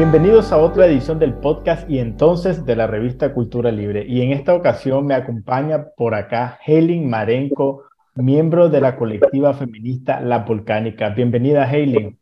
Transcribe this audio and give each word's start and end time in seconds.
Bienvenidos 0.00 0.50
a 0.50 0.56
otra 0.56 0.86
edición 0.86 1.18
del 1.18 1.34
podcast 1.34 1.88
y 1.90 1.98
entonces 1.98 2.64
de 2.64 2.74
la 2.74 2.86
revista 2.86 3.34
Cultura 3.34 3.70
Libre. 3.70 4.02
Y 4.08 4.22
en 4.22 4.32
esta 4.32 4.54
ocasión 4.54 5.04
me 5.04 5.12
acompaña 5.12 5.88
por 5.94 6.14
acá 6.14 6.58
Helen 6.64 7.10
Marenco, 7.10 7.82
miembro 8.14 8.70
de 8.70 8.80
la 8.80 8.96
colectiva 8.96 9.52
feminista 9.52 10.18
La 10.22 10.38
Volcánica. 10.38 11.10
Bienvenida, 11.10 11.70
Helen. 11.70 12.18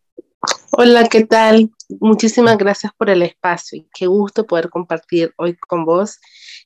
Hola, 0.72 1.04
¿qué 1.04 1.25
tal? 1.25 1.70
Muchísimas 2.00 2.59
gracias 2.59 2.93
por 2.98 3.11
el 3.11 3.22
espacio 3.22 3.79
y 3.79 3.88
qué 3.95 4.08
gusto 4.08 4.45
poder 4.45 4.70
compartir 4.70 5.32
hoy 5.36 5.54
con 5.54 5.84
vos 5.84 6.18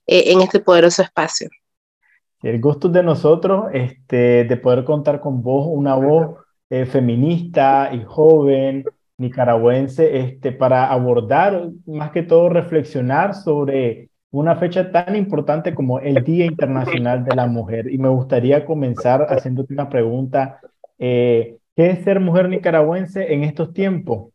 eh, 0.07 0.33
en 0.33 0.41
este 0.41 0.61
poderoso 0.61 1.03
espacio. 1.03 1.51
El 2.43 2.59
gusto 2.59 2.89
de 2.89 3.03
nosotros 3.03 3.67
este, 3.75 4.45
de 4.45 4.57
poder 4.57 4.83
contar 4.85 5.21
con 5.21 5.43
vos, 5.43 5.67
una 5.69 5.95
voz 5.95 6.39
eh, 6.71 6.87
feminista 6.87 7.91
y 7.93 8.03
joven, 8.03 8.87
nicaragüense, 9.19 10.19
este, 10.19 10.53
para 10.53 10.91
abordar, 10.91 11.71
más 11.87 12.11
que 12.13 12.23
todo, 12.23 12.49
reflexionar 12.49 13.35
sobre 13.35 14.09
una 14.31 14.57
fecha 14.57 14.91
tan 14.91 15.15
importante 15.15 15.75
como 15.75 16.01
el 16.01 16.25
Día 16.25 16.47
Internacional 16.47 17.25
de 17.25 17.37
la 17.37 17.47
Mujer. 17.47 17.91
Y 17.91 17.99
me 17.99 18.09
gustaría 18.09 18.65
comenzar 18.65 19.27
haciéndote 19.29 19.75
una 19.75 19.89
pregunta. 19.89 20.61
Eh, 20.99 21.59
¿Qué 21.77 21.91
es 21.91 22.05
ser 22.05 22.21
mujer 22.21 22.49
nicaragüense 22.49 23.33
en 23.33 23.45
estos 23.45 23.73
tiempos? 23.73 24.33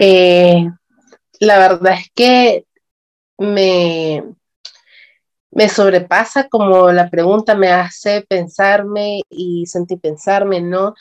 Eh, 0.00 0.68
la 1.40 1.58
verdad 1.58 1.94
es 1.94 2.10
que 2.14 2.64
me, 3.38 4.24
me 5.50 5.68
sobrepasa 5.68 6.48
como 6.48 6.90
la 6.92 7.08
pregunta 7.08 7.54
me 7.54 7.68
hace 7.68 8.24
pensarme 8.28 9.22
y 9.28 9.66
sentir 9.66 10.00
pensarme, 10.00 10.60
¿no? 10.60 10.94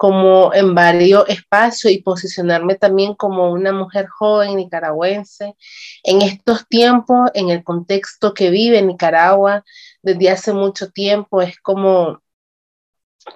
Como 0.00 0.54
en 0.54 0.74
varios 0.74 1.28
espacios 1.28 1.92
y 1.92 2.00
posicionarme 2.00 2.74
también 2.74 3.14
como 3.14 3.52
una 3.52 3.70
mujer 3.70 4.06
joven 4.08 4.56
nicaragüense 4.56 5.56
en 6.04 6.22
estos 6.22 6.66
tiempos, 6.68 7.30
en 7.34 7.50
el 7.50 7.62
contexto 7.62 8.32
que 8.32 8.48
vive 8.48 8.80
Nicaragua 8.80 9.62
desde 10.02 10.30
hace 10.30 10.54
mucho 10.54 10.90
tiempo, 10.90 11.42
es 11.42 11.58
como, 11.60 12.22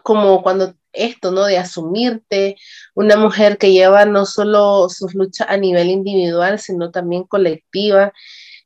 como 0.03 0.43
cuando 0.43 0.73
esto, 0.95 1.33
¿no? 1.33 1.45
De 1.45 1.59
asumirte, 1.59 2.57
una 2.95 3.19
mujer 3.19 3.59
que 3.59 3.73
lleva 3.73 4.07
no 4.07 4.25
solo 4.25 4.89
sus 4.89 5.15
luchas 5.15 5.49
a 5.51 5.59
nivel 5.59 5.91
individual, 5.91 6.59
sino 6.59 6.91
también 6.91 7.25
colectiva 7.25 8.15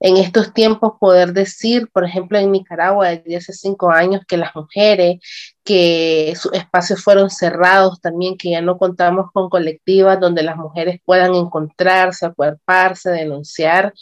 en 0.01 0.17
estos 0.17 0.53
tiempos 0.53 0.93
poder 1.01 1.33
decir, 1.33 1.89
por 1.93 2.05
ejemplo, 2.05 2.39
en 2.39 2.53
Nicaragua 2.53 3.09
desde 3.09 3.37
hace 3.37 3.53
cinco 3.53 3.91
años, 3.91 4.23
que 4.27 4.37
las 4.37 4.55
mujeres, 4.55 5.19
que 5.65 6.35
sus 6.41 6.53
espacios 6.53 7.03
fueron 7.03 7.31
cerrados 7.31 8.01
también, 8.01 8.37
que 8.37 8.51
ya 8.51 8.61
no 8.61 8.79
contamos 8.79 9.31
con 9.33 9.49
colectivas 9.49 10.21
donde 10.21 10.43
las 10.43 10.57
mujeres 10.57 11.01
puedan 11.05 11.35
encontrarse, 11.35 12.27
acuerparse, 12.27 13.11
denunciar, 13.11 13.93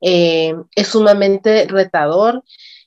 eh, 0.00 0.54
es 0.76 0.88
sumamente 0.88 1.66
retador 1.68 2.44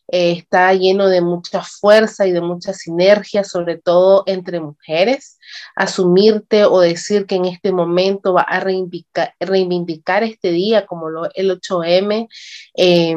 eh, 0.07 0.31
está 0.31 0.73
lleno 0.73 1.07
de 1.07 1.21
mucha 1.21 1.61
fuerza 1.61 2.27
y 2.27 2.31
de 2.31 2.41
mucha 2.41 2.73
sinergia, 2.73 3.43
sobre 3.43 3.77
todo 3.77 4.23
entre 4.25 4.59
mujeres. 4.59 5.39
Asumirte 5.75 6.65
o 6.65 6.79
decir 6.79 7.25
que 7.25 7.35
en 7.35 7.45
este 7.45 7.71
momento 7.71 8.33
va 8.33 8.41
a 8.41 8.59
reivindicar, 8.59 9.33
reivindicar 9.39 10.23
este 10.23 10.51
día 10.51 10.85
como 10.85 11.09
lo, 11.09 11.29
el 11.33 11.51
8M, 11.51 12.27
eh, 12.75 13.15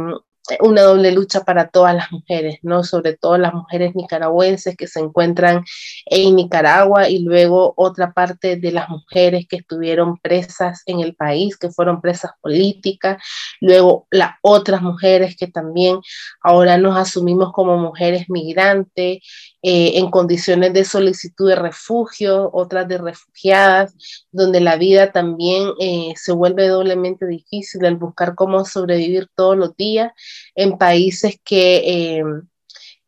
una 0.60 0.82
doble 0.82 1.12
lucha 1.12 1.44
para 1.44 1.68
todas 1.68 1.94
las 1.94 2.12
mujeres, 2.12 2.58
¿no? 2.62 2.84
Sobre 2.84 3.16
todo 3.16 3.38
las 3.38 3.54
mujeres 3.54 3.94
nicaragüenses 3.94 4.76
que 4.76 4.86
se 4.86 5.00
encuentran 5.00 5.64
en 6.06 6.36
Nicaragua 6.36 7.08
y 7.08 7.20
luego 7.20 7.74
otra 7.76 8.12
parte 8.12 8.56
de 8.56 8.72
las 8.72 8.88
mujeres 8.88 9.46
que 9.48 9.56
estuvieron 9.56 10.18
presas 10.18 10.82
en 10.86 11.00
el 11.00 11.14
país, 11.14 11.56
que 11.56 11.70
fueron 11.70 12.00
presas 12.00 12.32
políticas, 12.40 13.22
luego 13.60 14.06
las 14.10 14.32
otras 14.42 14.82
mujeres 14.82 15.36
que 15.36 15.48
también 15.48 15.98
ahora 16.42 16.78
nos 16.78 16.96
asumimos 16.96 17.52
como 17.52 17.78
mujeres 17.78 18.28
migrantes 18.28 19.18
eh, 19.62 19.98
en 19.98 20.10
condiciones 20.10 20.72
de 20.72 20.84
solicitud 20.84 21.48
de 21.48 21.56
refugio, 21.56 22.50
otras 22.52 22.86
de 22.86 22.98
refugiadas, 22.98 23.94
donde 24.30 24.60
la 24.60 24.76
vida 24.76 25.10
también 25.12 25.70
eh, 25.80 26.12
se 26.16 26.32
vuelve 26.32 26.68
doblemente 26.68 27.26
difícil 27.26 27.84
al 27.84 27.96
buscar 27.96 28.34
cómo 28.34 28.64
sobrevivir 28.64 29.28
todos 29.34 29.56
los 29.56 29.76
días 29.76 30.12
en 30.54 30.78
países 30.78 31.40
que, 31.44 32.18
eh, 32.18 32.24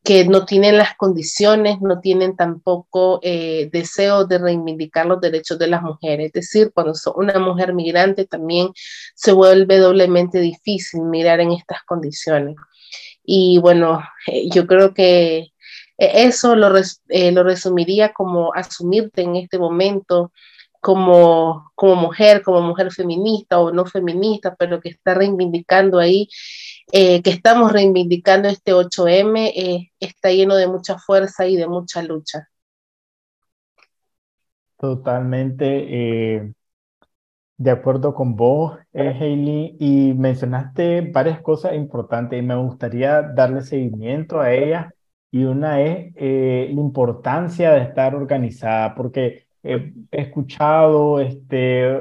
que 0.05 0.25
no 0.25 0.45
tienen 0.45 0.79
las 0.79 0.97
condiciones, 0.97 1.81
no 1.81 2.01
tienen 2.01 2.37
tampoco 2.37 3.21
deseo 3.23 4.25
de 4.25 4.39
reivindicar 4.39 5.05
los 5.05 5.21
derechos 5.21 5.59
de 5.59 5.67
las 5.67 5.83
mujeres. 5.83 6.29
Es 6.29 6.33
decir, 6.33 6.73
cuando 6.73 6.95
son 6.95 7.15
una 7.17 7.39
mujer 7.39 7.75
migrante 7.75 8.25
también 8.25 8.69
se 9.15 9.33
vuelve 9.33 9.77
doblemente 9.79 10.41
difícil 10.41 11.03
mirar 11.03 11.41
en 11.41 11.53
estas 11.53 11.83
condiciones. 11.83 12.57
Y 13.23 13.59
bueno, 13.59 14.03
yo 14.51 14.67
creo 14.67 14.95
que 14.95 15.53
eso 15.99 16.55
lo, 16.55 16.73
eh, 17.09 17.33
lo 17.33 17.43
resumiría 17.43 18.13
como 18.13 18.55
asumirte 18.55 19.23
en 19.23 19.35
este 19.37 19.59
momento 19.59 20.33
como, 20.89 21.71
como 21.75 21.97
mujer, 21.97 22.41
como 22.43 22.63
mujer 22.63 22.91
feminista 22.91 23.61
o 23.61 23.71
no 23.71 23.85
feminista, 23.85 24.57
pero 24.57 24.81
que 24.81 24.89
está 24.89 25.13
reivindicando 25.13 25.99
ahí, 25.99 26.31
eh, 26.91 27.21
que 27.21 27.29
estamos 27.29 27.71
reivindicando 27.71 28.49
este 28.49 28.73
8M, 28.73 29.53
eh, 29.55 29.91
está 30.01 30.31
lleno 30.31 30.57
de 30.57 30.67
mucha 30.67 30.97
fuerza 30.97 31.47
y 31.47 31.57
de 31.57 31.69
mucha 31.69 32.03
lucha. 32.03 32.49
Totalmente 34.79 36.55
de 37.59 37.71
acuerdo 37.71 38.15
con 38.15 38.35
vos, 38.35 38.79
Hailey, 38.95 39.77
y 39.79 40.15
mencionaste 40.15 41.03
varias 41.13 41.43
cosas 41.43 41.75
importantes 41.75 42.39
y 42.39 42.43
me 42.43 42.57
gustaría 42.57 43.21
darle 43.21 43.61
seguimiento 43.61 44.41
a 44.41 44.55
ellas 44.55 44.87
y 45.31 45.45
una 45.45 45.83
es 45.83 46.13
eh, 46.17 46.71
la 46.73 46.81
importancia 46.81 47.73
de 47.73 47.83
estar 47.83 48.15
organizada, 48.15 48.95
porque 48.95 49.48
he 49.75 50.21
escuchado 50.23 51.21
este, 51.21 52.01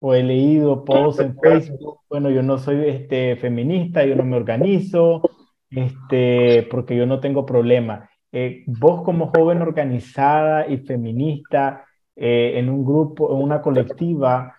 o 0.00 0.14
he 0.14 0.22
leído 0.22 0.84
posts 0.84 1.20
en 1.22 1.36
Facebook, 1.38 2.00
bueno, 2.08 2.30
yo 2.30 2.42
no 2.42 2.58
soy 2.58 2.84
este, 2.86 3.36
feminista, 3.36 4.04
yo 4.04 4.16
no 4.16 4.24
me 4.24 4.36
organizo, 4.36 5.22
este, 5.70 6.66
porque 6.70 6.96
yo 6.96 7.06
no 7.06 7.20
tengo 7.20 7.46
problema. 7.46 8.08
Eh, 8.32 8.64
vos 8.66 9.02
como 9.02 9.28
joven 9.28 9.62
organizada 9.62 10.66
y 10.66 10.78
feminista 10.78 11.84
eh, 12.16 12.54
en 12.56 12.68
un 12.70 12.84
grupo, 12.84 13.34
en 13.34 13.42
una 13.42 13.60
colectiva, 13.60 14.56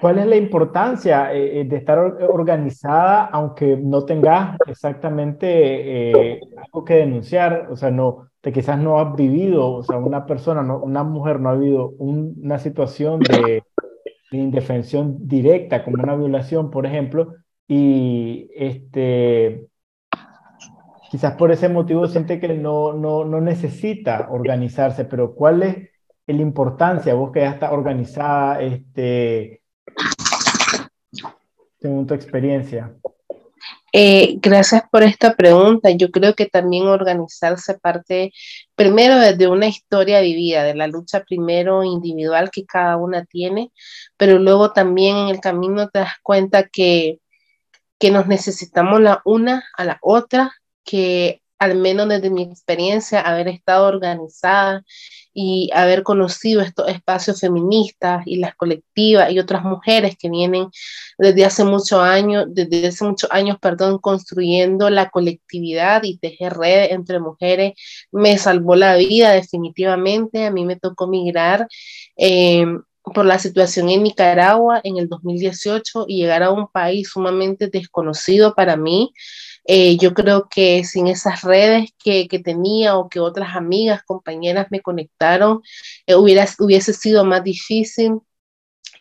¿Cuál 0.00 0.18
es 0.18 0.26
la 0.26 0.36
importancia 0.36 1.32
eh, 1.32 1.60
eh, 1.60 1.64
de 1.64 1.76
estar 1.76 1.98
organizada 1.98 3.24
aunque 3.26 3.76
no 3.76 4.04
tengas 4.04 4.56
exactamente 4.66 5.46
eh, 5.46 6.40
algo 6.56 6.84
que 6.84 6.96
denunciar? 6.96 7.68
O 7.70 7.76
sea, 7.76 7.90
no, 7.90 8.28
te 8.44 8.52
quizás 8.52 8.78
no 8.78 9.00
has 9.00 9.16
vivido, 9.16 9.72
o 9.72 9.82
sea, 9.82 9.96
una 9.96 10.26
persona, 10.26 10.60
una 10.60 11.02
mujer 11.02 11.40
no 11.40 11.48
ha 11.48 11.54
vivido 11.54 11.94
una 11.96 12.58
situación 12.58 13.20
de, 13.20 13.62
indefensión 14.32 15.26
directa, 15.26 15.82
como 15.82 16.02
una 16.02 16.14
violación, 16.14 16.70
por 16.70 16.84
ejemplo, 16.84 17.34
y 17.66 18.50
este, 18.54 19.66
quizás 21.10 21.36
por 21.36 21.52
ese 21.52 21.70
motivo 21.70 22.06
siente 22.06 22.38
que 22.38 22.48
no, 22.48 22.92
no, 22.92 23.24
no 23.24 23.40
necesita 23.40 24.28
organizarse, 24.30 25.06
pero 25.06 25.34
¿cuál 25.34 25.62
es 25.62 25.88
la 26.26 26.42
importancia? 26.42 27.14
Vos 27.14 27.32
que 27.32 27.40
ya 27.40 27.52
estás 27.52 27.72
organizada, 27.72 28.60
este 28.60 29.62
según 31.80 32.06
tu 32.06 32.12
experiencia? 32.12 32.94
Eh, 33.96 34.38
gracias 34.40 34.82
por 34.90 35.04
esta 35.04 35.36
pregunta. 35.36 35.88
Yo 35.90 36.10
creo 36.10 36.34
que 36.34 36.46
también 36.46 36.88
organizarse 36.88 37.78
parte 37.78 38.32
primero 38.74 39.16
desde 39.20 39.46
una 39.46 39.68
historia 39.68 40.20
vivida, 40.20 40.64
de 40.64 40.74
la 40.74 40.88
lucha 40.88 41.22
primero 41.22 41.84
individual 41.84 42.50
que 42.50 42.64
cada 42.66 42.96
una 42.96 43.24
tiene, 43.24 43.70
pero 44.16 44.40
luego 44.40 44.72
también 44.72 45.16
en 45.16 45.28
el 45.28 45.40
camino 45.40 45.88
te 45.90 46.00
das 46.00 46.14
cuenta 46.24 46.64
que, 46.66 47.20
que 48.00 48.10
nos 48.10 48.26
necesitamos 48.26 49.00
la 49.00 49.22
una 49.24 49.64
a 49.76 49.84
la 49.84 49.98
otra, 50.02 50.52
que 50.84 51.42
al 51.60 51.76
menos 51.76 52.08
desde 52.08 52.30
mi 52.30 52.42
experiencia, 52.42 53.20
haber 53.20 53.46
estado 53.46 53.86
organizada 53.86 54.82
y 55.34 55.68
haber 55.74 56.04
conocido 56.04 56.62
estos 56.62 56.88
espacios 56.88 57.40
feministas 57.40 58.22
y 58.24 58.36
las 58.36 58.54
colectivas 58.54 59.32
y 59.32 59.40
otras 59.40 59.64
mujeres 59.64 60.16
que 60.16 60.30
vienen 60.30 60.68
desde 61.18 61.44
hace 61.44 61.64
muchos 61.64 62.00
años, 62.00 62.46
desde 62.48 62.86
hace 62.86 63.04
muchos 63.04 63.30
años, 63.32 63.58
perdón, 63.60 63.98
construyendo 63.98 64.88
la 64.90 65.10
colectividad 65.10 66.04
y 66.04 66.18
tejer 66.18 66.54
redes 66.54 66.92
entre 66.92 67.18
mujeres, 67.18 67.72
me 68.12 68.38
salvó 68.38 68.76
la 68.76 68.96
vida 68.96 69.32
definitivamente. 69.32 70.46
A 70.46 70.50
mí 70.52 70.64
me 70.64 70.76
tocó 70.76 71.08
migrar. 71.08 71.66
Eh, 72.16 72.64
por 73.12 73.26
la 73.26 73.38
situación 73.38 73.90
en 73.90 74.02
Nicaragua 74.02 74.80
en 74.82 74.96
el 74.96 75.08
2018 75.08 76.06
y 76.08 76.22
llegar 76.22 76.42
a 76.42 76.50
un 76.50 76.68
país 76.68 77.10
sumamente 77.10 77.68
desconocido 77.68 78.54
para 78.54 78.76
mí, 78.76 79.12
eh, 79.64 79.96
yo 79.96 80.14
creo 80.14 80.48
que 80.48 80.84
sin 80.84 81.06
esas 81.06 81.42
redes 81.42 81.90
que, 82.02 82.28
que, 82.28 82.38
tenía 82.38 82.96
o 82.96 83.08
que 83.08 83.20
otras 83.20 83.56
amigas, 83.56 84.02
compañeras 84.04 84.68
me 84.70 84.80
conectaron, 84.82 85.62
eh, 86.06 86.14
hubiera, 86.14 86.46
hubiese 86.58 86.92
sido 86.92 87.24
más 87.24 87.42
difícil 87.44 88.20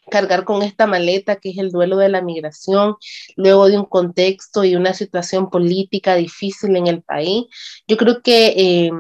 cargar 0.10 0.44
con 0.44 0.64
esta 0.64 0.88
maleta 0.88 1.38
que 1.38 1.52
es 1.52 1.58
el 1.58 1.72
duelo 1.72 1.98
de 1.98 2.10
la 2.10 2.22
migración, 2.22 2.96
luego 3.36 3.68
de 3.68 3.78
un 3.78 3.86
contexto 3.86 4.64
y 4.64 4.76
una 4.76 4.94
situación 4.94 5.50
política 5.50 6.16
difícil 6.16 6.76
en 6.76 6.88
el 6.88 7.02
país. 7.02 7.46
Yo 7.88 7.98
creo 7.98 8.22
que 8.22 8.48
eh, 8.48 8.92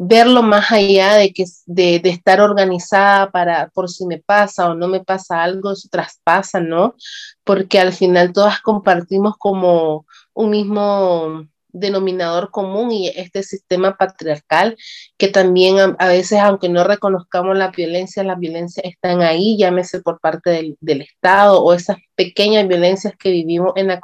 verlo 0.00 0.44
más 0.44 0.70
allá 0.70 1.14
de, 1.14 1.32
que, 1.32 1.44
de, 1.66 2.00
estar 2.04 2.40
organizada 2.40 3.32
para 3.32 3.68
por 3.70 3.90
si 3.90 4.06
me 4.06 4.18
pasa 4.18 4.70
o 4.70 4.74
no 4.74 4.86
me 4.86 5.00
pasa 5.00 5.42
algo, 5.42 5.72
eso 5.72 5.88
traspasa, 5.90 6.60
¿no? 6.60 6.94
Porque 7.42 7.80
al 7.80 7.92
final 7.92 8.32
todas 8.32 8.60
compartimos 8.60 9.36
como 9.38 10.06
un 10.34 10.50
mismo 10.50 11.48
denominador 11.72 12.50
común 12.52 12.92
y 12.92 13.08
este 13.08 13.42
sistema 13.42 13.96
patriarcal 13.96 14.76
que 15.16 15.28
también 15.28 15.96
a, 15.98 16.08
veces, 16.08 16.38
aunque 16.38 16.68
no 16.68 16.84
reconozcamos 16.84 17.58
la 17.58 17.68
violencia, 17.72 18.22
las 18.22 18.38
violencias 18.38 18.86
están 18.86 19.22
ahí, 19.22 19.58
llámese 19.58 20.00
por 20.00 20.20
parte 20.20 20.76
del 20.80 21.00
Estado 21.00 21.60
o 21.62 21.74
esas 21.74 21.96
pequeñas 22.14 22.68
violencias 22.68 23.14
que 23.18 23.30
vivimos 23.30 23.72
en 23.74 23.88
la 23.88 24.00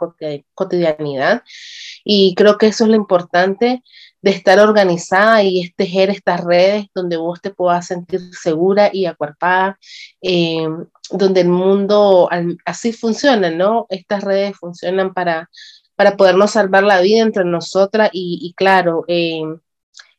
cotidianidad. 0.55 1.43
Y 2.05 2.35
creo 2.35 2.59
que 2.59 2.67
eso 2.67 2.85
es 2.85 2.91
lo 2.91 2.97
importante 2.97 3.83
de 4.25 4.31
estar 4.31 4.59
organizada 4.59 5.43
y 5.43 5.71
tejer 5.77 6.09
estas 6.09 6.43
redes 6.43 6.87
donde 6.95 7.19
vos 7.19 7.43
te 7.43 7.51
puedas 7.51 7.87
sentir 7.87 8.23
segura 8.33 8.89
y 8.91 9.05
acuerpada, 9.05 9.79
eh, 10.23 10.67
donde 11.11 11.43
el 11.43 11.51
mundo 11.51 12.31
así 12.65 12.95
funciona, 12.95 13.51
¿no? 13.51 13.87
Estas 13.91 14.25
redes 14.25 14.57
funcionan 14.57 15.13
para 15.13 15.51
para 15.97 16.17
podernos 16.17 16.53
salvar 16.53 16.85
la 16.85 17.01
vida 17.01 17.21
entre 17.21 17.45
nosotras 17.45 18.11
y, 18.13 18.53
claro, 18.57 19.05
eh, 19.09 19.43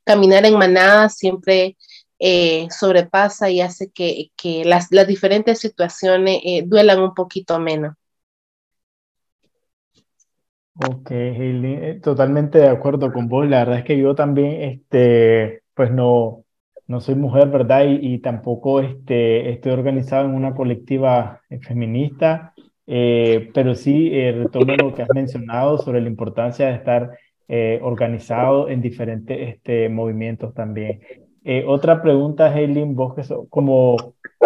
caminar 0.06 0.46
en 0.46 0.58
manada 0.58 1.10
siempre 1.10 1.76
eh, 2.20 2.68
sobrepasa 2.72 3.50
y 3.50 3.60
hace 3.60 3.90
que, 3.92 4.32
las, 4.66 4.90
diferentes 4.90 5.60
situaciones 5.60 6.42
duelan 6.66 7.02
un 7.02 7.14
poquito 7.14 7.60
menos. 7.60 7.96
Ok, 10.78 11.12
totalmente 12.02 12.58
de 12.60 12.68
acuerdo 12.68 13.14
con 13.14 13.30
vos. 13.30 13.48
La 13.48 13.60
verdad 13.60 13.80
es 13.80 13.86
que 13.86 13.98
yo 13.98 14.14
también, 14.14 14.62
este, 14.62 15.62
pues 15.74 15.92
no, 15.92 16.44
no 16.88 17.00
soy 17.00 17.16
mujer, 17.16 17.48
¿verdad? 17.50 17.86
Y, 17.88 18.20
tampoco 18.20 18.82
este, 18.82 19.52
estoy 19.52 19.72
organizado 19.72 20.26
en 20.26 20.36
una 20.36 20.54
colectiva 20.54 21.42
feminista. 21.62 22.54
Eh, 22.88 23.50
pero 23.54 23.74
sí 23.74 24.12
eh, 24.14 24.32
retomo 24.32 24.76
lo 24.76 24.94
que 24.94 25.02
has 25.02 25.10
mencionado 25.16 25.80
sobre 25.80 26.02
la 26.02 26.08
importancia 26.10 26.68
de 26.68 26.76
estar 26.76 27.18
eh, 27.48 27.80
organizado 27.82 28.70
en 28.70 28.82
diferentes 28.82 29.38
este, 29.56 29.90
movimientos 29.90 30.54
también. 30.54 31.00
otra 31.68 32.02
pregunta, 32.02 32.54
Heileen, 32.56 32.96
vos 32.96 33.16
que 33.16 33.24
sos 33.24 33.48
como 33.50 33.96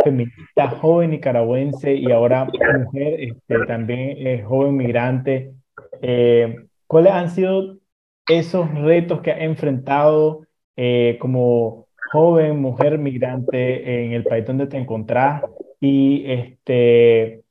feminista 0.04 0.70
joven 0.80 1.12
nicaragüense 1.12 1.94
y 1.96 2.12
ahora 2.12 2.46
mujer, 2.46 3.16
este, 3.20 3.66
también 3.66 4.44
joven 4.46 4.78
migrante, 4.78 5.54
¿cuáles 6.88 7.12
han 7.12 7.30
sido 7.30 7.78
esos 8.28 8.72
retos 8.74 9.22
que 9.22 9.32
has 9.32 9.42
enfrentado 9.42 10.46
como 11.20 11.88
joven 12.12 12.62
mujer 12.62 12.98
migrante 12.98 14.06
en 14.06 14.14
el 14.14 14.24
país 14.24 14.46
donde 14.46 14.68
te 14.68 14.78
encontrás? 14.78 15.44
Y 15.80 16.24
este, 16.26 17.44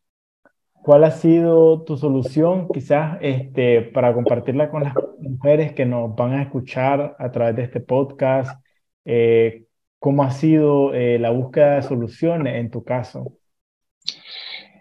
¿Cuál 0.89 1.05
ha 1.05 1.11
sido 1.11 1.83
tu 1.85 1.99
solución 1.99 2.67
quizás 2.73 3.19
este, 3.21 3.83
para 3.83 4.15
compartirla 4.15 4.71
con 4.71 4.85
las 4.85 4.95
mujeres 5.19 5.75
que 5.75 5.85
nos 5.85 6.17
van 6.17 6.33
a 6.33 6.43
escuchar 6.43 7.15
a 7.19 7.31
través 7.31 7.57
de 7.57 7.65
este 7.65 7.81
podcast? 7.81 8.59
Eh, 9.05 9.67
¿Cómo 9.99 10.23
ha 10.23 10.31
sido 10.31 10.95
eh, 10.95 11.19
la 11.19 11.29
búsqueda 11.29 11.75
de 11.75 11.83
soluciones 11.83 12.55
en 12.57 12.71
tu 12.71 12.85
caso? 12.85 13.35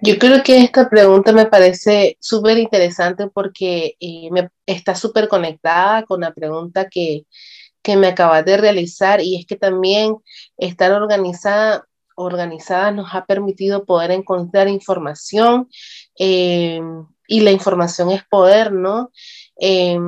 Yo 0.02 0.18
creo 0.20 0.44
que 0.44 0.58
esta 0.60 0.90
pregunta 0.90 1.32
me 1.32 1.48
parece 1.48 2.18
súper 2.20 2.58
interesante 2.58 3.28
porque 3.28 3.96
eh, 4.00 4.30
me, 4.32 4.50
está 4.66 4.96
súper 4.96 5.28
conectada 5.28 6.04
con 6.04 6.22
la 6.22 6.34
pregunta 6.34 6.88
que, 6.90 7.26
que 7.82 7.98
me 7.98 8.08
acabas 8.08 8.46
de 8.46 8.58
realizar 8.58 9.22
y 9.22 9.38
es 9.38 9.46
que 9.46 9.56
también 9.56 10.18
estar 10.58 10.92
organizada 10.92 11.88
organizada 12.20 12.92
nos 12.92 13.14
ha 13.14 13.26
permitido 13.26 13.86
poder 13.86 14.10
encontrar 14.10 14.68
información 14.68 15.70
eh, 16.18 16.82
y 17.28 17.42
la 17.42 17.52
información 17.52 18.10
es 18.12 18.24
poder, 18.26 18.72
¿no? 18.72 19.12
Eh, 19.60 20.00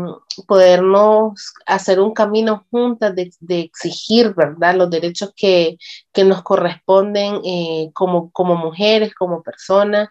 podernos 0.47 1.53
hacer 1.65 1.99
un 1.99 2.13
camino 2.13 2.65
juntas 2.69 3.15
de, 3.15 3.59
exigir, 3.59 4.33
¿verdad? 4.35 4.75
Los 4.75 4.89
derechos 4.89 5.33
que, 5.35 5.77
nos 6.25 6.43
corresponden 6.43 7.41
eh, 7.45 7.91
como, 7.93 8.31
como 8.31 8.55
mujeres, 8.55 9.13
como 9.15 9.41
personas. 9.43 10.09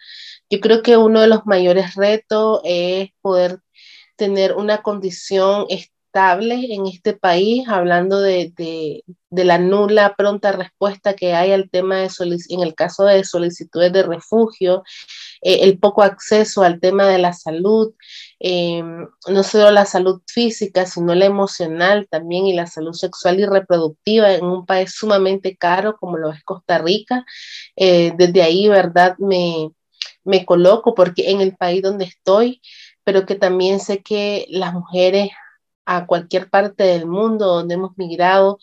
Yo 0.51 0.61
creo 0.61 0.83
que 0.83 0.97
uno 0.97 1.21
de 1.21 1.29
los 1.29 1.47
mayores 1.47 1.95
retos 1.95 2.61
es 2.65 3.11
poder 3.21 3.61
tener 4.17 4.55
una 4.55 4.83
condición 4.83 5.67
en 6.73 6.87
este 6.87 7.13
país, 7.13 7.69
hablando 7.69 8.21
de, 8.21 8.53
de, 9.31 9.45
la 9.45 9.59
nula 9.59 10.15
pronta 10.17 10.53
respuesta 10.53 11.15
que 11.15 11.35
hay 11.35 11.53
al 11.53 11.71
tema 11.71 11.99
de 11.99 12.09
en 12.49 12.63
el 12.63 12.75
caso 12.75 13.05
de 13.05 13.23
solicitudes 13.25 13.93
de 13.93 14.03
refugio, 14.03 14.83
eh, 15.43 15.61
el 15.63 15.79
poco 15.79 16.03
acceso 16.03 16.63
al 16.63 16.81
tema 16.81 17.07
de 17.07 17.19
la 17.19 17.33
salud, 17.33 17.95
eh, 18.41 18.83
no 18.83 19.43
solo 19.43 19.71
la 19.71 19.85
salud 19.85 20.21
física, 20.27 20.87
sino 20.87 21.15
la 21.15 21.27
emocional 21.27 22.09
también 22.11 22.47
y 22.47 22.55
la 22.55 22.67
salud 22.67 22.93
sexual 22.93 23.41
y 23.41 23.47
reproductiva 23.47 24.33
en 24.33 24.45
un 24.45 24.67
país 24.67 24.95
sumamente 24.95 25.57
caro 25.57 25.97
como 25.99 26.17
lo 26.17 26.31
es 26.31 26.43
Costa 26.45 26.79
Rica. 26.79 27.25
Eh, 27.77 28.13
desde 28.17 28.43
ahí, 28.43 28.69
¿verdad? 28.69 29.17
Me, 29.19 29.71
me 30.25 30.45
coloco 30.45 30.95
porque 30.95 31.31
en 31.31 31.41
el 31.41 31.57
país 31.57 31.83
donde 31.83 32.05
estoy, 32.07 32.61
pero 33.05 33.27
que 33.27 33.35
también 33.35 33.81
sé 33.81 34.03
que 34.03 34.47
las 34.51 34.75
mujeres 34.75 35.31
a 35.87 36.07
cualquier 36.07 36.51
parte 36.51 36.85
del 36.85 37.07
mundo 37.07 37.47
donde 37.47 37.75
hemos 37.75 37.97
migrado, 37.97 38.59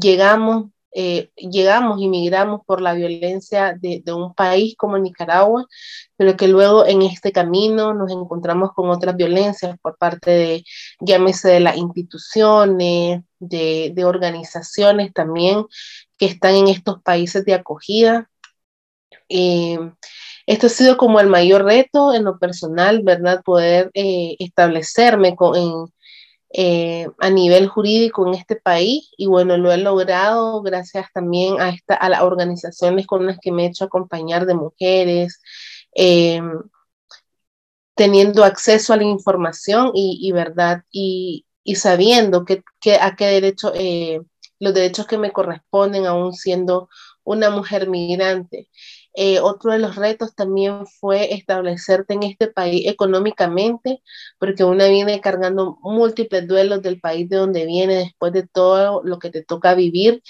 llegamos, 0.00 0.70
eh, 1.00 1.30
llegamos 1.36 2.00
y 2.02 2.08
migramos 2.08 2.62
por 2.66 2.80
la 2.80 2.92
violencia 2.92 3.72
de, 3.80 4.02
un 4.12 4.34
país 4.34 4.74
como 4.76 4.98
Nicaragua, 4.98 5.64
pero 6.16 6.36
que 6.36 6.48
luego 6.48 6.84
en 6.86 7.02
este 7.02 7.30
camino 7.30 7.94
nos 7.94 8.10
encontramos 8.10 8.72
con 8.74 8.90
otras 8.90 9.14
violencias 9.14 9.78
por 9.80 9.96
parte 9.96 10.30
de, 10.32 10.64
llámese 10.98 11.50
de 11.50 11.60
las 11.60 11.76
instituciones, 11.76 13.22
de, 13.38 13.92
de 13.94 14.04
organizaciones 14.04 15.12
también 15.12 15.66
que 16.16 16.26
están 16.26 16.56
en 16.56 16.66
estos 16.66 17.00
países 17.00 17.44
de 17.44 17.54
acogida. 17.54 18.28
Eh, 19.28 19.78
esto 20.46 20.66
ha 20.66 20.70
sido 20.70 20.96
como 20.96 21.20
el 21.20 21.28
mayor 21.28 21.64
reto 21.64 22.12
en 22.12 22.24
lo 22.24 22.40
personal, 22.40 23.02
¿verdad? 23.04 23.40
Poder 23.44 23.92
establecerme 23.94 25.36
con, 25.36 25.54
en, 25.54 25.86
eh, 26.50 27.08
a 27.18 27.30
nivel 27.30 27.68
jurídico 27.68 28.26
en 28.26 28.34
este 28.34 28.56
país 28.56 29.10
y 29.18 29.26
bueno, 29.26 29.58
lo 29.58 29.70
he 29.72 29.76
logrado 29.78 30.62
gracias 30.62 31.06
también 31.12 31.60
a, 31.60 31.70
esta, 31.70 31.94
a 31.94 32.08
las 32.08 32.22
organizaciones 32.22 33.06
con 33.06 33.26
las 33.26 33.38
que 33.38 33.52
me 33.52 33.64
he 33.64 33.68
hecho 33.68 33.84
acompañar 33.84 34.46
de 34.46 34.54
mujeres, 34.54 35.40
eh, 35.94 36.40
teniendo 37.94 38.44
acceso 38.44 38.92
a 38.92 38.96
la 38.96 39.04
información 39.04 39.90
y, 39.94 40.30
verdad 40.32 40.84
y, 40.90 41.44
sabiendo 41.74 42.44
que, 42.44 42.62
a 43.00 43.16
qué 43.16 43.26
derecho, 43.26 43.72
eh, 43.74 44.20
los 44.60 44.72
derechos 44.72 45.06
que 45.06 45.18
me 45.18 45.32
corresponden 45.32 46.06
aún 46.06 46.32
siendo 46.32 46.88
una 47.24 47.50
mujer 47.50 47.88
migrante. 47.88 48.68
Eh, 49.14 49.40
otro 49.40 49.72
de 49.72 49.78
los 49.78 49.96
retos 49.96 50.34
también 50.34 50.86
fue 50.86 51.34
establecerte 51.34 52.14
en 52.14 52.22
este 52.22 52.48
país 52.48 52.86
económicamente, 52.86 54.02
porque 54.38 54.64
una 54.64 54.86
viene 54.88 55.20
cargando 55.20 55.78
múltiples 55.82 56.46
duelos 56.46 56.82
del 56.82 57.00
país 57.00 57.28
de 57.28 57.36
donde 57.36 57.66
viene 57.66 57.96
después 57.96 58.32
de 58.32 58.46
todo 58.46 59.02
lo 59.02 59.18
que 59.18 59.30
te 59.30 59.42
toca 59.42 59.74
vivir. 59.74 60.22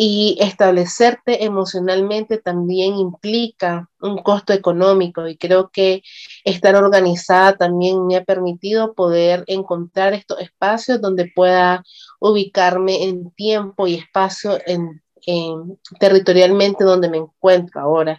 Y 0.00 0.36
establecerte 0.40 1.44
emocionalmente 1.44 2.38
también 2.38 2.94
implica 2.94 3.90
un 4.00 4.18
costo 4.18 4.52
económico 4.52 5.26
y 5.26 5.36
creo 5.36 5.70
que 5.72 6.02
estar 6.44 6.76
organizada 6.76 7.56
también 7.56 8.06
me 8.06 8.16
ha 8.16 8.24
permitido 8.24 8.94
poder 8.94 9.42
encontrar 9.48 10.14
estos 10.14 10.40
espacios 10.40 11.00
donde 11.00 11.32
pueda 11.34 11.82
ubicarme 12.20 13.04
en 13.04 13.32
tiempo 13.32 13.88
y 13.88 13.94
espacio 13.94 14.58
en 14.66 15.02
territorialmente 15.98 16.84
donde 16.84 17.08
me 17.10 17.18
encuentro 17.18 17.80
ahora. 17.80 18.18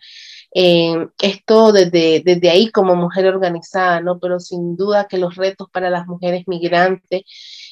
esto 0.52 1.72
desde, 1.72 2.22
desde 2.26 2.50
ahí 2.50 2.72
como 2.72 2.96
mujer 2.96 3.28
organizada, 3.28 4.02
¿no? 4.02 4.20
Pero 4.20 4.40
sin 4.40 4.76
duda 4.76 5.08
que 5.08 5.18
los 5.18 5.36
retos 5.36 5.70
para 5.72 5.90
las 5.90 6.08
mujeres 6.08 6.44
migrantes 6.48 7.24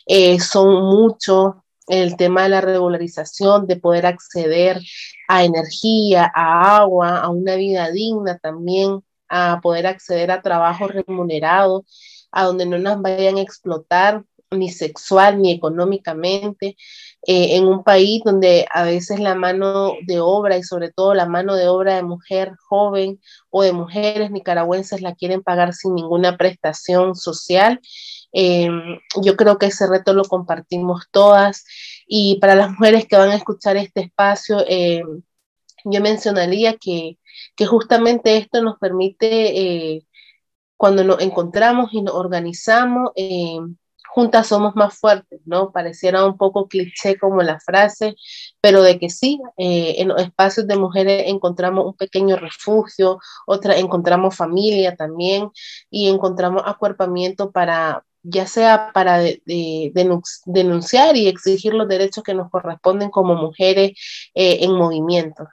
eh, 0.06 0.40
son 0.40 0.84
muchos, 0.86 1.56
el 1.88 2.18
tema 2.18 2.44
de 2.44 2.50
la 2.50 2.62
regularización, 2.62 3.68
de 3.68 3.78
poder 3.78 4.06
acceder 4.06 4.80
a 5.28 5.44
energía, 5.44 6.32
a 6.34 6.78
agua, 6.78 7.20
a 7.20 7.30
una 7.30 7.56
vida 7.56 7.92
digna 7.92 8.38
también, 8.38 9.02
a 9.30 9.60
poder 9.62 9.88
acceder 9.88 10.32
a 10.32 10.42
trabajo 10.42 10.88
remunerado, 10.88 11.86
a 12.32 12.44
donde 12.46 12.66
no 12.66 12.78
nos 12.78 13.02
vayan 13.02 13.38
a 13.38 13.42
explotar 13.42 14.24
ni 14.52 14.70
sexual, 14.70 15.42
ni 15.42 15.52
económicamente, 15.52 16.78
eh, 17.24 17.58
en 17.58 17.66
un 17.66 17.84
país 17.84 18.22
donde 18.24 18.66
a 18.72 18.84
veces 18.84 19.20
la 19.20 19.36
mano 19.36 19.94
de 20.06 20.20
obra 20.20 20.58
y 20.58 20.64
sobre 20.64 20.92
todo 20.92 21.14
la 21.14 21.26
mano 21.26 21.56
de 21.56 21.68
obra 21.68 21.96
de 21.96 22.04
mujer 22.04 22.54
joven 22.70 23.20
o 23.50 23.64
de 23.64 23.74
mujeres 23.74 24.32
nicaragüenses 24.32 25.02
la 25.02 25.16
quieren 25.16 25.44
pagar 25.44 25.74
sin 25.74 25.96
ninguna 25.96 26.38
prestación 26.38 27.16
social. 27.16 27.82
Em, 28.32 29.00
yo 29.22 29.36
creo 29.36 29.58
que 29.58 29.68
ese 29.68 29.88
reto 29.88 30.14
lo 30.14 30.24
compartimos 30.24 31.06
todas 31.12 31.66
y 32.08 32.40
para 32.40 32.56
las 32.56 32.72
mujeres 32.72 33.06
que 33.08 33.18
van 33.18 33.32
a 33.32 33.36
escuchar 33.36 33.78
este 33.78 34.02
espacio, 34.02 34.64
em, 34.68 35.24
yo 35.86 36.02
mencionaría 36.02 36.78
que, 36.78 37.18
que, 37.56 37.66
justamente 37.66 38.38
esto 38.38 38.62
nos 38.62 38.78
permite, 38.80 39.96
eh, 39.96 40.08
cuando 40.78 41.04
nos 41.04 41.22
encontramos 41.22 41.94
y 41.94 42.02
nos 42.02 42.16
organizamos, 42.16 43.12
em, 43.16 43.78
juntas 44.18 44.48
somos 44.48 44.76
más 44.76 44.98
fuertes, 44.98 45.40
¿no? 45.46 45.72
Pareciera 45.72 46.26
un 46.26 46.38
poco 46.38 46.68
cliché 46.68 47.20
como 47.20 47.44
la 47.44 47.60
frase, 47.60 48.16
pero 48.60 48.82
de 48.82 48.98
que 48.98 49.12
sí, 49.12 49.40
eh, 49.58 49.94
en 50.00 50.08
los 50.08 50.20
espacios 50.20 50.66
de 50.66 50.76
mujeres 50.76 51.26
encontramos 51.28 51.86
un 51.86 51.94
pequeño 51.94 52.36
refugio, 52.36 53.20
otra 53.46 53.78
encontramos 53.78 54.36
familia 54.36 54.96
también 54.96 55.52
y 55.92 56.10
encontramos 56.10 56.64
acuerpamiento 56.66 57.52
para, 57.52 58.04
ya 58.24 58.48
sea 58.48 58.90
para 58.92 59.20
denunciar 59.46 61.16
y 61.16 61.28
exigir 61.28 61.76
los 61.76 61.88
derechos 61.88 62.24
que 62.24 62.34
nos 62.34 62.50
corresponden 62.50 63.12
como 63.12 63.36
mujeres 63.36 63.92
eh, 64.34 64.58
en 64.62 64.72
movimiento. 64.72 65.48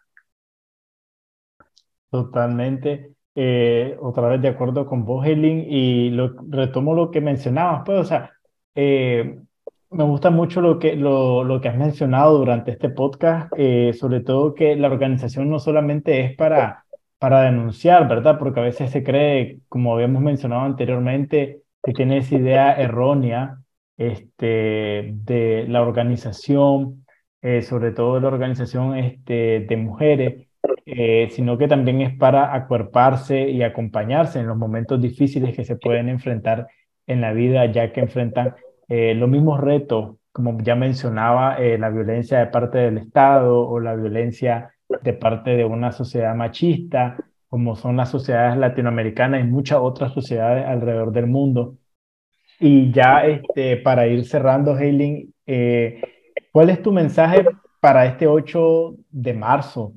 Totalmente. 2.09 3.12
Eh, 3.35 3.99
otra 4.00 4.28
vez 4.28 4.40
de 4.40 4.49
acuerdo 4.49 4.87
con 4.87 5.04
vos, 5.04 5.26
Helen, 5.26 5.66
y 5.68 6.09
lo, 6.09 6.35
retomo 6.49 6.94
lo 6.94 7.11
que 7.11 7.21
mencionabas, 7.21 7.83
pues, 7.85 7.99
o 7.99 8.04
sea, 8.04 8.30
eh, 8.75 9.38
me 9.90 10.04
gusta 10.04 10.31
mucho 10.31 10.61
lo 10.61 10.78
que, 10.78 10.97
lo, 10.97 11.45
lo, 11.45 11.61
que 11.61 11.69
has 11.69 11.76
mencionado 11.76 12.38
durante 12.38 12.73
este 12.73 12.88
podcast, 12.90 13.52
eh, 13.57 13.93
sobre 13.93 14.21
todo 14.21 14.54
que 14.54 14.76
la 14.76 14.88
organización 14.88 15.50
no 15.50 15.59
solamente 15.59 16.21
es 16.25 16.37
para, 16.37 16.85
para 17.19 17.43
denunciar, 17.43 18.09
¿verdad? 18.09 18.38
Porque 18.38 18.61
a 18.61 18.64
veces 18.64 18.90
se 18.90 19.04
cree, 19.04 19.61
como 19.69 19.95
habíamos 19.95 20.23
mencionado 20.23 20.62
anteriormente, 20.62 21.62
que 21.83 21.93
tiene 21.93 22.19
esa 22.19 22.37
idea 22.37 22.73
errónea 22.75 23.59
este, 23.97 25.11
de 25.14 25.66
la 25.69 25.83
organización, 25.83 27.07
eh, 27.43 27.62
sobre 27.62 27.93
todo 27.93 28.16
de 28.16 28.23
la 28.23 28.28
organización 28.28 28.97
este, 28.97 29.61
de 29.69 29.76
mujeres, 29.76 30.49
sino 31.31 31.57
que 31.59 31.66
también 31.69 32.02
es 32.02 32.16
para 32.16 32.54
acuerparse 32.54 33.49
y 33.49 33.62
acompañarse 33.62 34.38
en 34.38 34.47
los 34.47 34.57
momentos 34.57 35.00
difíciles 35.00 35.57
que 35.57 35.64
se 35.64 35.76
pueden 35.76 36.09
enfrentar 36.09 36.66
en 37.06 37.20
la 37.20 37.32
vida, 37.32 37.66
ya 37.66 37.92
que 37.92 38.00
enfrentan 38.00 38.54
eh, 38.88 39.14
los 39.14 39.28
mismos 39.28 39.61
retos, 39.61 40.16
como 40.32 40.58
ya 40.62 40.75
mencionaba, 40.75 41.56
eh, 41.56 41.78
la 41.78 41.90
violencia 41.90 42.38
de 42.38 42.46
parte 42.46 42.78
del 42.78 42.99
Estado 42.99 43.61
o 43.66 43.80
la 43.80 43.94
violencia 43.94 44.75
de 45.02 45.12
parte 45.12 45.50
de 45.50 45.64
una 45.64 45.92
sociedad 45.92 46.34
machista, 46.34 47.16
como 47.49 47.76
son 47.76 47.96
las 47.96 48.11
sociedades 48.11 48.56
latinoamericanas 48.56 49.40
y 49.40 49.44
muchas 49.44 49.78
otras 49.80 50.12
sociedades 50.12 50.66
alrededor 50.66 51.12
del 51.12 51.26
mundo. 51.26 51.76
Y 52.61 52.92
ya 52.92 53.25
este, 53.26 53.76
para 53.78 54.06
ir 54.06 54.25
cerrando, 54.25 54.76
Helen, 54.78 55.32
eh, 55.46 56.00
¿cuál 56.52 56.70
es 56.70 56.82
tu 56.82 56.92
mensaje 56.92 57.44
para 57.80 58.06
este 58.06 58.26
8 58.26 58.96
de 59.11 59.34
marzo? 59.34 59.92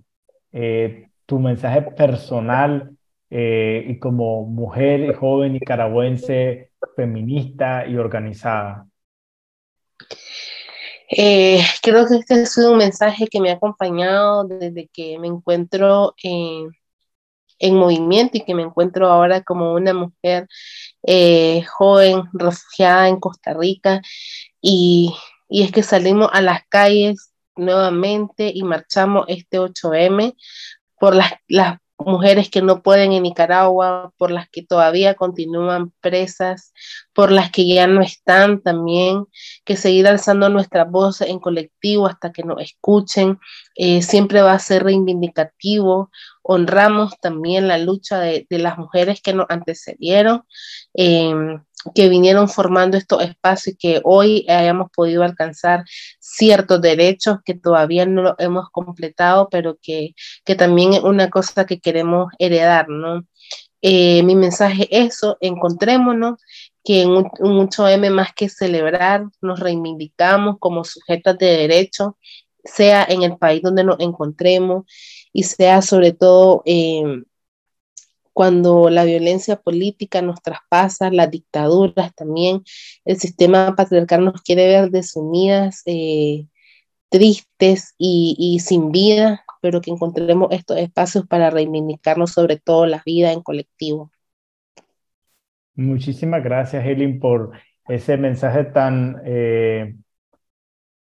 tu 1.28 1.38
mensaje 1.38 1.84
personal 1.84 2.97
y 3.30 4.00
como 4.00 4.46
mujer 4.46 5.16
joven 5.16 5.54
nicaragüense 5.54 6.72
feminista 6.96 7.86
y 7.88 7.98
organizada? 7.98 8.88
Eh, 11.10 11.64
creo 11.82 12.06
que 12.08 12.16
este 12.16 12.46
sido 12.46 12.72
un 12.74 12.80
mensaje 12.80 13.28
que 13.28 13.40
me 13.40 13.50
ha 13.50 13.54
acompañado 13.54 14.44
desde 14.44 14.90
que 14.90 15.18
me 15.20 15.28
encuentro 15.28 16.14
en, 16.22 16.72
en 17.60 17.76
movimiento 17.76 18.38
y 18.38 18.42
que 18.44 18.54
me 18.54 18.64
encuentro 18.64 19.08
ahora 19.08 19.42
como 19.42 19.74
una 19.74 19.94
mujer 19.94 20.48
eh, 21.04 21.64
joven, 21.64 22.24
refugiada 22.34 23.08
en 23.08 23.20
Costa 23.20 23.54
Rica. 23.54 24.02
Y, 24.62 25.16
y 25.50 25.64
es 25.64 25.72
que 25.72 25.84
salimos 25.84 26.30
a 26.34 26.42
las 26.42 26.62
calles 26.68 27.32
nuevamente 27.56 28.52
y 28.54 28.64
marchamos 28.64 29.26
este 29.30 29.60
8M 29.60 30.36
por 31.00 31.16
las, 31.16 31.34
las 31.48 31.80
mujeres 31.98 32.50
que 32.50 32.62
no 32.62 32.82
pueden 32.82 33.12
en 33.12 33.24
Nicaragua, 33.24 34.14
por 34.18 34.32
las 34.32 34.50
que 34.50 34.64
todavía 34.64 35.16
continúan 35.16 35.92
presas, 36.00 36.74
por 37.14 37.32
las 37.32 37.52
que 37.52 37.68
ya 37.68 37.88
no 37.88 38.02
están 38.02 38.62
también, 38.62 39.26
que 39.66 39.76
seguir 39.76 40.08
alzando 40.08 40.50
nuestra 40.50 40.84
voz 40.84 41.22
en 41.22 41.40
colectivo 41.40 42.08
hasta 42.08 42.32
que 42.32 42.44
nos 42.44 42.62
escuchen, 42.62 43.40
eh, 43.76 44.02
siempre 44.02 44.42
va 44.42 44.54
a 44.54 44.60
ser 44.60 44.84
reivindicativo. 44.84 46.12
Honramos 46.44 47.20
también 47.20 47.68
la 47.68 47.78
lucha 47.78 48.20
de, 48.20 48.46
las 48.50 48.78
mujeres 48.78 49.22
que 49.22 49.34
nos 49.34 49.48
antecedieron. 49.50 50.44
Em, 50.94 51.64
que 51.94 52.10
vinieron 52.10 52.50
formando 52.50 52.98
estos 52.98 53.24
espacios 53.24 53.76
y 53.76 53.78
que 53.78 54.02
hoy 54.04 54.46
hayamos 54.50 54.90
podido 54.96 55.24
alcanzar 55.24 55.84
ciertos 56.20 56.82
derechos 56.82 57.38
que 57.46 57.54
todavía 57.54 58.06
no 58.06 58.22
lo 58.24 58.36
hemos 58.40 58.70
completado, 58.72 59.50
pero 59.50 59.78
que, 59.82 60.14
que 60.46 60.56
también 60.56 60.94
es 60.94 61.04
una 61.04 61.30
cosa 61.30 61.66
que 61.66 61.80
queremos 61.80 62.32
heredar, 62.40 62.90
¿no? 62.90 63.26
Eh, 63.82 64.24
mi 64.24 64.36
mensaje 64.36 64.88
es 64.92 65.16
eso, 65.16 65.38
encontrémonos, 65.40 66.40
que 66.84 67.04
en 67.04 67.10
un, 67.12 67.26
8M 67.70 68.10
más 68.12 68.34
que 68.34 68.50
celebrar, 68.50 69.26
nos 69.42 69.60
reivindicamos 69.60 70.58
como 70.60 70.84
sujetas 70.84 71.38
de 71.38 71.46
derecho, 71.58 72.18
sea 72.64 73.06
en 73.08 73.24
el 73.24 73.38
país 73.38 73.62
donde 73.62 73.84
nos 73.84 74.00
encontremos 74.00 74.86
y 75.34 75.44
sea 75.44 75.82
sobre 75.82 76.14
todo... 76.14 76.64
Eh, 76.66 77.24
cuando 78.38 78.92
la 78.92 79.04
violencia 79.04 79.56
política 79.56 80.22
nos 80.22 80.44
traspasa, 80.44 81.10
las 81.10 81.32
dictaduras 81.32 82.14
también, 82.14 82.62
el 83.04 83.18
sistema 83.18 83.76
patriarcal 83.76 84.24
nos 84.24 84.44
quiere 84.44 84.68
ver 84.68 84.92
desunidas, 84.92 85.82
eh, 85.88 86.46
tristes 87.10 87.96
y, 87.98 88.60
sin 88.60 88.92
vida, 88.92 89.44
pero 89.60 89.82
que 89.82 89.90
encontremos 89.90 90.50
estos 90.52 90.78
espacios 90.78 91.26
para 91.26 91.50
reivindicarnos 91.50 92.32
sobre 92.32 92.58
todo 92.58 92.86
la 92.86 93.02
vida 93.04 93.32
en 93.32 93.42
colectivo. 93.42 94.12
Muchísimas 95.74 96.44
gracias, 96.44 96.86
Helen, 96.86 97.20
por 97.20 97.54
ese 97.88 98.18
mensaje 98.18 98.66
tan, 98.66 99.20
eh, 99.26 99.96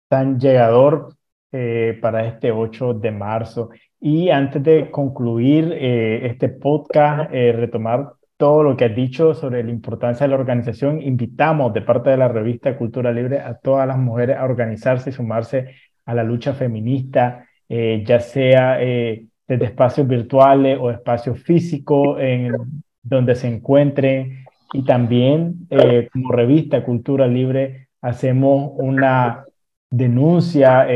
tan 0.09 0.37
llegador 0.37 1.15
eh, 1.53 1.97
para 2.01 2.25
este 2.25 2.51
8 2.51 2.93
de 2.93 3.11
marzo. 3.11 3.69
Y 4.03 4.31
antes 4.31 4.63
de 4.63 4.89
concluir 4.89 5.73
eh, 5.73 6.25
este 6.25 6.49
podcast, 6.49 7.31
eh, 7.31 7.51
retomar 7.51 8.13
todo 8.35 8.63
lo 8.63 8.75
que 8.75 8.85
has 8.85 8.95
dicho 8.95 9.35
sobre 9.35 9.63
la 9.63 9.69
importancia 9.69 10.25
de 10.25 10.31
la 10.31 10.39
organización, 10.39 11.03
invitamos 11.03 11.71
de 11.71 11.83
parte 11.83 12.09
de 12.09 12.17
la 12.17 12.27
revista 12.27 12.75
Cultura 12.75 13.11
Libre 13.11 13.39
a 13.39 13.53
todas 13.59 13.87
las 13.87 13.99
mujeres 13.99 14.37
a 14.37 14.45
organizarse 14.45 15.11
y 15.11 15.13
sumarse 15.13 15.75
a 16.03 16.15
la 16.15 16.23
lucha 16.23 16.53
feminista, 16.53 17.45
eh, 17.69 18.03
ya 18.03 18.19
sea 18.19 18.77
desde 18.79 19.65
espacios 19.65 20.07
virtuales 20.07 20.79
o 20.81 20.89
espacios 20.89 21.39
físicos 21.43 22.17
en 22.19 22.53
donde 23.03 23.35
se 23.35 23.47
encuentren. 23.49 24.45
Y 24.73 24.83
también 24.83 25.67
como 26.11 26.31
revista 26.31 26.83
Cultura 26.83 27.27
Libre 27.27 27.89
hacemos 28.01 28.71
una 28.77 29.45
denuncia 29.91 30.87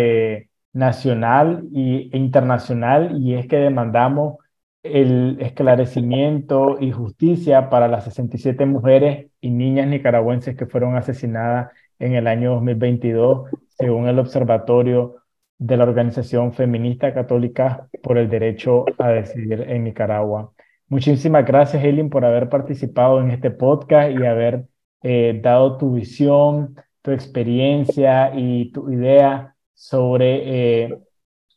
nacional 0.75 1.63
y, 1.71 2.09
e 2.13 2.17
internacional 2.17 3.17
y 3.17 3.35
es 3.35 3.47
que 3.47 3.55
demandamos 3.57 4.37
el 4.83 5.37
esclarecimiento 5.39 6.77
y 6.79 6.91
justicia 6.91 7.69
para 7.69 7.87
las 7.87 8.03
67 8.03 8.65
mujeres 8.65 9.31
y 9.41 9.51
niñas 9.51 9.87
nicaragüenses 9.87 10.55
que 10.55 10.67
fueron 10.67 10.95
asesinadas 10.95 11.71
en 11.97 12.13
el 12.13 12.27
año 12.27 12.51
2022, 12.55 13.49
según 13.69 14.07
el 14.07 14.19
Observatorio 14.19 15.15
de 15.57 15.77
la 15.77 15.85
Organización 15.85 16.53
Feminista 16.53 17.13
Católica 17.13 17.87
por 18.03 18.17
el 18.17 18.29
Derecho 18.29 18.85
a 18.99 19.09
Decidir 19.09 19.61
en 19.61 19.85
Nicaragua. 19.85 20.51
Muchísimas 20.89 21.45
gracias, 21.45 21.83
Helen, 21.83 22.09
por 22.09 22.25
haber 22.25 22.49
participado 22.49 23.21
en 23.21 23.31
este 23.31 23.49
podcast 23.49 24.11
y 24.11 24.25
haber 24.25 24.65
eh, 25.03 25.39
dado 25.41 25.77
tu 25.77 25.93
visión, 25.93 26.75
tu 27.01 27.11
experiencia 27.11 28.33
y 28.35 28.71
tu 28.71 28.91
idea 28.91 29.54
sobre 29.75 30.85
eh, 30.85 30.97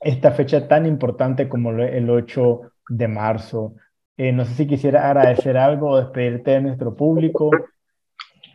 esta 0.01 0.33
fecha 0.33 0.67
tan 0.69 0.85
importante 0.85 1.49
como 1.49 1.71
el 1.71 2.11
8 2.11 2.61
de 2.89 3.09
marzo. 3.09 3.75
Eh, 4.17 4.33
no 4.33 4.45
sé 4.45 4.55
si 4.55 4.67
quisiera 4.67 5.09
agradecer 5.09 5.57
algo 5.57 5.91
o 5.91 5.99
despedirte 5.99 6.51
de 6.51 6.61
nuestro 6.61 6.95
público. 6.95 7.51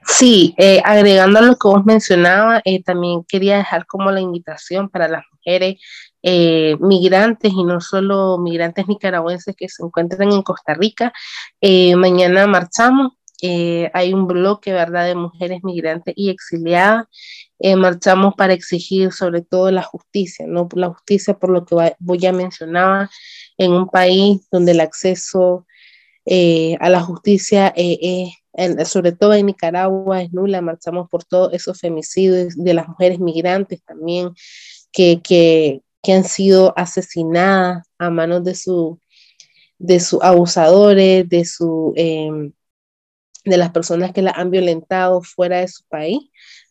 Sí, 0.06 0.54
eh, 0.58 0.82
agregando 0.84 1.40
a 1.40 1.44
lo 1.44 1.56
que 1.56 1.68
vos 1.70 1.86
mencionabas, 1.86 2.62
también 2.86 3.24
quería 3.24 3.58
dejar 3.58 3.86
como 3.86 4.12
la 4.12 4.20
invitación 4.20 4.90
para 4.90 5.08
las 5.08 5.24
mujeres 5.32 5.80
migrantes 6.80 7.52
y 7.52 7.64
no 7.66 7.82
solo 7.82 8.38
migrantes 8.38 8.88
nicaragüenses 8.88 9.56
que 9.58 9.68
se 9.68 9.84
encuentran 9.84 10.32
en 10.32 10.42
Costa 10.42 10.74
Rica. 10.74 11.12
mañana 11.98 12.48
marchamos 12.48 13.14
eh, 13.46 13.92
hay 13.94 14.14
un 14.14 14.26
bloque, 14.26 14.72
¿verdad?, 14.72 15.06
de 15.06 15.16
mujeres 15.16 15.60
migrantes 15.64 16.14
y 16.16 16.30
exiliadas. 16.30 17.08
Eh, 17.60 17.76
marchamos 17.76 18.36
para 18.36 18.54
exigir 18.54 19.12
sobre 19.12 19.42
todo 19.42 19.70
la 19.70 19.84
justicia, 19.84 20.48
¿no? 20.48 20.70
La 20.76 20.88
justicia 20.88 21.34
por 21.34 21.50
lo 21.50 21.66
que 21.66 21.94
voy 22.00 22.26
a 22.26 22.32
mencionar 22.32 23.10
en 23.58 23.74
un 23.74 23.90
país 23.90 24.48
donde 24.50 24.72
el 24.72 24.80
acceso 24.80 25.66
eh, 26.26 26.78
a 26.80 26.90
la 26.90 27.02
justicia, 27.02 27.74
sobre 28.86 29.12
todo 29.12 29.34
en 29.34 29.48
Nicaragua, 29.48 30.22
es 30.22 30.32
nula. 30.32 30.62
Marchamos 30.62 31.10
por 31.10 31.26
todos 31.26 31.54
esos 31.54 31.78
femicidios 31.80 32.56
de 32.56 32.74
las 32.74 32.88
mujeres 32.88 33.20
migrantes 33.20 33.84
también 33.84 34.30
que, 34.94 35.22
que, 35.22 35.82
que 36.02 36.14
han 36.14 36.24
sido 36.24 36.74
asesinadas 36.78 37.86
a 37.98 38.10
manos 38.10 38.46
de 38.46 38.56
su 38.56 39.00
de 39.84 40.00
sus 40.00 40.24
abusadores, 40.24 41.28
de 41.28 41.44
su 41.44 41.92
em, 41.98 42.54
de 43.46 43.58
las 43.58 43.72
personas 43.72 44.12
que 44.14 44.22
la 44.22 44.32
han 44.32 44.52
violentado 44.52 45.22
fuera 45.22 45.60
de 45.60 45.68
su 45.68 45.84
país. 45.86 46.20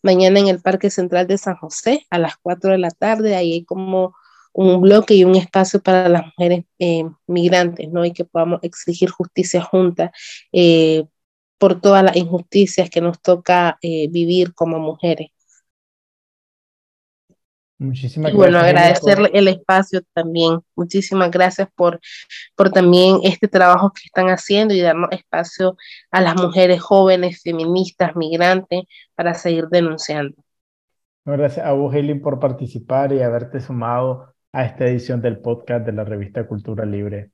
Mañana 0.03 0.41
en 0.41 0.49
el 0.49 0.61
Parque 0.61 0.91
Central 0.91 1.27
de 1.27 1.39
San 1.39 1.57
José 1.57 2.07
a 2.11 2.19
las 2.19 2.37
4 2.43 2.73
de 2.73 2.79
la 2.79 2.91
tarde, 2.91 3.37
ahí 3.37 3.53
hay 3.53 3.65
como 3.65 4.15
un 4.53 4.81
bloque 4.81 5.15
y 5.15 5.25
un 5.25 5.35
espacio 5.37 5.83
para 5.83 6.09
las 6.09 6.27
mujeres 6.27 6.65
eh, 6.79 7.05
migrantes, 7.27 7.91
¿no? 7.91 8.05
Y 8.05 8.13
que 8.13 8.25
podamos 8.25 8.61
exigir 8.63 9.11
justicia 9.11 9.63
junta 9.63 10.13
eh, 10.53 11.05
por 11.59 11.81
todas 11.81 12.05
las 12.05 12.17
injusticias 12.17 12.91
que 12.91 13.01
nos 13.01 13.21
toca 13.23 13.79
eh, 13.83 14.09
vivir 14.11 14.55
como 14.55 14.79
mujeres. 14.79 15.29
Muchísimas 17.83 18.33
y 18.33 18.37
bueno, 18.37 18.59
agradecerle 18.59 19.31
el 19.35 19.49
espacio 19.49 20.01
también. 20.13 20.61
Muchísimas 20.77 21.31
gracias 21.31 21.69
por, 21.75 22.01
por 22.55 22.71
también 22.71 23.19
este 23.25 23.49
trabajo 23.49 23.93
que 23.93 24.03
están 24.05 24.29
haciendo 24.29 24.73
y 24.73 24.81
darnos 24.81 25.11
espacio 25.11 25.77
a 26.11 26.21
las 26.21 26.37
mujeres 26.37 26.81
jóvenes, 26.81 27.43
feministas, 27.43 28.15
migrantes, 28.15 28.85
para 29.17 29.35
seguir 29.35 29.67
denunciando. 29.69 30.37
Gracias 31.25 31.67
a 31.67 31.73
vos, 31.73 31.95
Helen, 31.95 32.23
por 32.23 32.39
participar 32.39 33.13
y 33.13 33.23
haberte 33.23 33.61
sumado 33.61 34.33
a 34.53 34.65
esta 34.65 34.87
edición 34.87 35.21
del 35.21 35.39
podcast 35.39 35.85
de 35.85 35.93
la 35.93 36.05
revista 36.05 36.47
Cultura 36.47 36.85
Libre. 36.85 37.31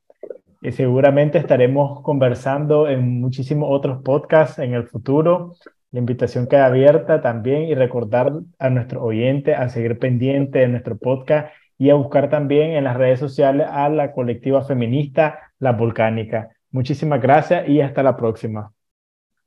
Y 0.62 0.73
seguramente 0.73 1.38
estaremos 1.38 2.00
conversando 2.02 2.88
en 2.88 3.21
muchísimos 3.21 3.69
otros 3.71 4.02
podcasts 4.02 4.59
en 4.59 4.75
el 4.75 4.88
futuro 4.88 5.55
la 5.90 6.00
invitación 6.00 6.47
queda 6.47 6.66
abierta 6.66 7.21
también 7.23 7.62
y 7.62 7.75
recordar 7.75 8.33
a 8.59 8.71
nuestros 8.71 9.02
oyentes 9.02 9.57
a 9.59 9.68
seguir 9.68 9.99
pendiente 9.99 10.59
de 10.59 10.68
nuestro 10.68 10.99
podcast 10.99 11.52
y 11.78 11.90
a 11.90 11.95
buscar 11.95 12.28
también 12.28 12.73
en 12.73 12.85
las 12.85 12.97
redes 12.97 13.21
sociales 13.21 13.66
a 13.71 13.88
la 13.88 14.12
colectiva 14.12 14.62
feminista 14.62 15.38
La 15.59 15.73
Volcánica. 15.73 16.50
Muchísimas 16.71 17.23
gracias 17.23 17.68
y 17.68 17.80
hasta 17.80 18.02
la 18.02 18.16
próxima. 18.16 18.73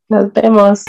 Nos 0.09 0.33
vemos. 0.33 0.85